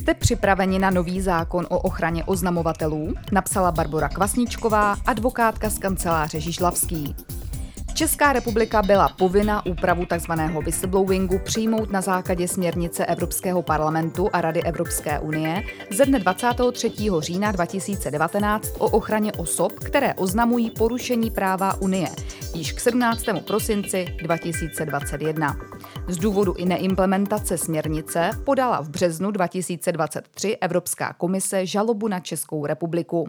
Jste 0.00 0.14
připraveni 0.14 0.78
na 0.78 0.90
nový 0.90 1.20
zákon 1.20 1.66
o 1.70 1.78
ochraně 1.78 2.24
oznamovatelů? 2.24 3.14
Napsala 3.32 3.72
Barbara 3.72 4.08
Kvasničková, 4.08 4.96
advokátka 5.06 5.70
z 5.70 5.78
kanceláře 5.78 6.40
Žižlavský. 6.40 7.14
Česká 7.94 8.32
republika 8.32 8.82
byla 8.82 9.08
povinna 9.08 9.66
úpravu 9.66 10.06
tzv. 10.06 10.32
whistleblowingu 10.64 11.38
přijmout 11.38 11.90
na 11.90 12.00
základě 12.00 12.48
směrnice 12.48 13.06
Evropského 13.06 13.62
parlamentu 13.62 14.28
a 14.32 14.40
Rady 14.40 14.62
Evropské 14.62 15.20
unie 15.20 15.62
ze 15.90 16.06
dne 16.06 16.18
23. 16.18 16.92
října 17.18 17.52
2019 17.52 18.68
o 18.78 18.86
ochraně 18.86 19.32
osob, 19.32 19.72
které 19.72 20.14
oznamují 20.14 20.70
porušení 20.70 21.30
práva 21.30 21.80
Unie, 21.80 22.08
již 22.54 22.72
k 22.72 22.80
17. 22.80 23.24
prosinci 23.46 24.06
2021. 24.22 25.56
Z 26.08 26.16
důvodu 26.16 26.54
i 26.54 26.64
neimplementace 26.64 27.58
směrnice 27.58 28.30
podala 28.44 28.80
v 28.80 28.88
březnu 28.88 29.30
2023 29.30 30.56
Evropská 30.56 31.12
komise 31.12 31.66
žalobu 31.66 32.08
na 32.08 32.20
Českou 32.20 32.66
republiku. 32.66 33.28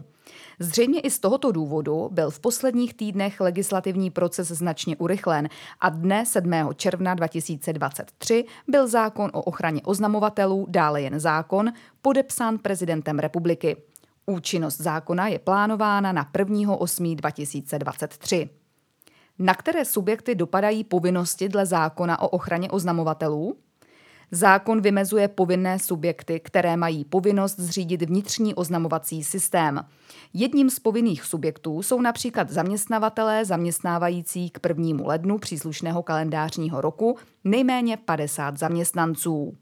Zřejmě 0.58 1.00
i 1.00 1.10
z 1.10 1.18
tohoto 1.18 1.52
důvodu 1.52 2.08
byl 2.12 2.30
v 2.30 2.40
posledních 2.40 2.94
týdnech 2.94 3.40
legislativní 3.40 4.10
proces 4.10 4.48
značně 4.48 4.96
urychlen 4.96 5.48
a 5.80 5.88
dne 5.88 6.26
7. 6.26 6.52
června 6.76 7.14
2023 7.14 8.44
byl 8.68 8.88
zákon 8.88 9.30
o 9.32 9.42
ochraně 9.42 9.82
oznamovatelů, 9.82 10.66
dále 10.68 11.02
jen 11.02 11.20
zákon, 11.20 11.72
podepsán 12.02 12.58
prezidentem 12.58 13.18
republiky. 13.18 13.76
Účinnost 14.26 14.80
zákona 14.80 15.28
je 15.28 15.38
plánována 15.38 16.12
na 16.12 16.24
1.8.2023. 16.24 18.48
Na 19.38 19.54
které 19.54 19.84
subjekty 19.84 20.34
dopadají 20.34 20.84
povinnosti 20.84 21.48
dle 21.48 21.66
zákona 21.66 22.22
o 22.22 22.28
ochraně 22.28 22.70
oznamovatelů? 22.70 23.56
Zákon 24.30 24.80
vymezuje 24.80 25.28
povinné 25.28 25.78
subjekty, 25.78 26.40
které 26.40 26.76
mají 26.76 27.04
povinnost 27.04 27.60
zřídit 27.60 28.02
vnitřní 28.02 28.54
oznamovací 28.54 29.24
systém. 29.24 29.80
Jedním 30.34 30.70
z 30.70 30.78
povinných 30.78 31.24
subjektů 31.24 31.82
jsou 31.82 32.00
například 32.00 32.50
zaměstnavatelé 32.50 33.44
zaměstnávající 33.44 34.50
k 34.50 34.68
1. 34.68 35.06
lednu 35.06 35.38
příslušného 35.38 36.02
kalendářního 36.02 36.80
roku 36.80 37.16
nejméně 37.44 37.96
50 37.96 38.58
zaměstnanců. 38.58 39.56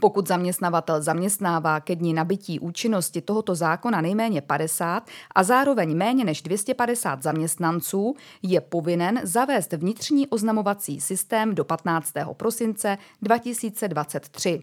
Pokud 0.00 0.28
zaměstnavatel 0.28 1.02
zaměstnává 1.02 1.80
ke 1.80 1.96
dní 1.96 2.14
nabití 2.14 2.60
účinnosti 2.60 3.20
tohoto 3.20 3.54
zákona 3.54 4.00
nejméně 4.00 4.40
50 4.40 5.10
a 5.34 5.42
zároveň 5.42 5.96
méně 5.96 6.24
než 6.24 6.42
250 6.42 7.22
zaměstnanců, 7.22 8.14
je 8.42 8.60
povinen 8.60 9.20
zavést 9.22 9.72
vnitřní 9.72 10.26
oznamovací 10.26 11.00
systém 11.00 11.54
do 11.54 11.64
15. 11.64 12.12
prosince 12.36 12.98
2023. 13.22 14.62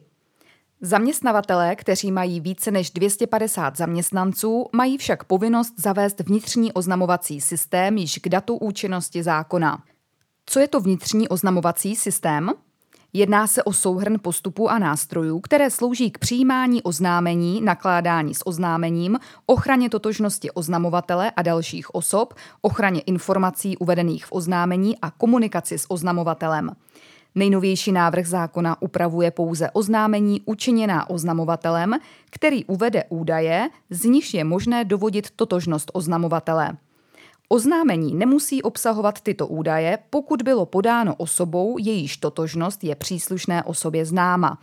Zaměstnavatelé, 0.81 1.75
kteří 1.75 2.11
mají 2.11 2.39
více 2.39 2.72
než 2.72 2.91
250 2.91 3.78
zaměstnanců, 3.78 4.69
mají 4.73 4.97
však 4.97 5.23
povinnost 5.23 5.73
zavést 5.78 6.19
vnitřní 6.19 6.73
oznamovací 6.73 7.41
systém 7.41 7.97
již 7.97 8.17
k 8.17 8.30
datu 8.30 8.56
účinnosti 8.56 9.23
zákona. 9.23 9.83
Co 10.45 10.59
je 10.59 10.67
to 10.67 10.80
vnitřní 10.80 11.28
oznamovací 11.28 11.95
systém? 11.95 12.52
Jedná 13.17 13.47
se 13.47 13.63
o 13.63 13.73
souhrn 13.73 14.16
postupů 14.21 14.69
a 14.69 14.80
nástrojů, 14.80 15.39
které 15.39 15.69
slouží 15.69 16.11
k 16.11 16.17
přijímání 16.17 16.83
oznámení, 16.83 17.61
nakládání 17.61 18.35
s 18.35 18.47
oznámením, 18.47 19.17
ochraně 19.45 19.89
totožnosti 19.89 20.52
oznamovatele 20.52 21.31
a 21.31 21.41
dalších 21.41 21.95
osob, 21.95 22.33
ochraně 22.61 23.02
informací 23.02 23.77
uvedených 23.77 24.25
v 24.25 24.31
oznámení 24.31 24.97
a 25.02 25.11
komunikaci 25.11 25.77
s 25.77 25.91
oznamovatelem. 25.91 26.72
Nejnovější 27.35 27.91
návrh 27.91 28.27
zákona 28.27 28.81
upravuje 28.81 29.31
pouze 29.31 29.69
oznámení 29.72 30.41
učiněná 30.45 31.09
oznamovatelem, 31.09 31.94
který 32.29 32.66
uvede 32.66 33.03
údaje, 33.09 33.69
z 33.89 34.03
nichž 34.03 34.33
je 34.33 34.44
možné 34.44 34.85
dovodit 34.85 35.31
totožnost 35.35 35.91
oznamovatele. 35.94 36.77
Oznámení 37.49 38.15
nemusí 38.15 38.61
obsahovat 38.61 39.21
tyto 39.21 39.47
údaje, 39.47 39.97
pokud 40.09 40.41
bylo 40.41 40.66
podáno 40.66 41.16
osobou, 41.16 41.78
jejíž 41.79 42.17
totožnost 42.17 42.83
je 42.83 42.95
příslušné 42.95 43.63
osobě 43.63 44.06
známa. 44.06 44.57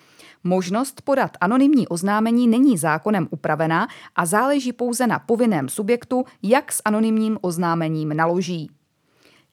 Možnost 0.44 1.02
podat 1.02 1.30
anonymní 1.40 1.88
oznámení 1.88 2.48
není 2.48 2.78
zákonem 2.78 3.28
upravena 3.30 3.88
a 4.16 4.26
záleží 4.26 4.72
pouze 4.72 5.06
na 5.06 5.18
povinném 5.18 5.68
subjektu, 5.68 6.24
jak 6.42 6.72
s 6.72 6.82
anonymním 6.84 7.38
oznámením 7.40 8.16
naloží. 8.16 8.70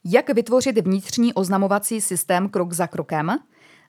Jak 0.06 0.30
vytvořit 0.30 0.78
vnitřní 0.78 1.34
oznamovací 1.34 2.02
systém 2.02 2.50
krok 2.50 2.74
za 2.74 2.88
krokem? 2.88 3.38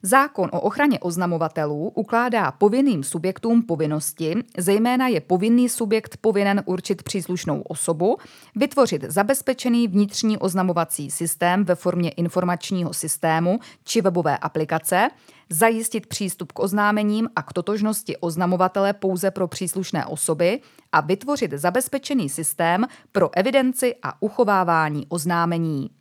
Zákon 0.03 0.51
o 0.53 0.61
ochraně 0.61 0.99
oznamovatelů 1.01 1.89
ukládá 1.89 2.53
povinným 2.53 3.05
subjektům 3.05 3.63
povinnosti, 3.63 4.35
zejména 4.59 5.09
je 5.09 5.21
povinný 5.21 5.69
subjekt 5.69 6.17
povinen 6.17 6.63
určit 6.67 7.03
příslušnou 7.03 7.61
osobu, 7.61 8.17
vytvořit 8.57 9.05
zabezpečený 9.09 9.89
vnitřní 9.89 10.39
oznamovací 10.39 11.11
systém 11.11 11.65
ve 11.65 11.75
formě 11.75 12.11
informačního 12.11 12.95
systému 12.95 13.59
či 13.85 14.01
webové 14.01 14.39
aplikace, 14.39 15.09
zajistit 15.51 16.07
přístup 16.07 16.53
k 16.53 16.59
oznámením 16.59 17.29
a 17.37 17.43
k 17.43 17.53
totožnosti 17.53 18.17
oznamovatele 18.17 18.93
pouze 18.93 19.31
pro 19.31 19.49
příslušné 19.49 20.07
osoby 20.07 20.61
a 20.93 21.01
vytvořit 21.01 21.53
zabezpečený 21.53 22.29
systém 22.29 22.87
pro 23.13 23.39
evidenci 23.39 23.95
a 24.03 24.23
uchovávání 24.23 25.07
oznámení. 25.09 26.00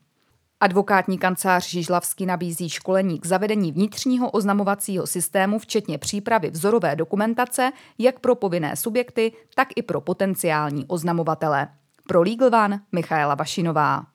Advokátní 0.61 1.17
kancelář 1.17 1.69
Žižlavský 1.69 2.25
nabízí 2.25 2.69
školení 2.69 3.19
k 3.19 3.25
zavedení 3.25 3.71
vnitřního 3.71 4.31
oznamovacího 4.31 5.07
systému, 5.07 5.59
včetně 5.59 5.97
přípravy 5.97 6.49
vzorové 6.49 6.95
dokumentace, 6.95 7.71
jak 7.97 8.19
pro 8.19 8.35
povinné 8.35 8.75
subjekty, 8.75 9.31
tak 9.55 9.67
i 9.75 9.81
pro 9.81 10.01
potenciální 10.01 10.85
oznamovatele. 10.87 11.67
Pro 12.07 12.21
Legal 12.21 12.63
One 12.63 12.81
Michaela 12.91 13.35
Vašinová. 13.35 14.05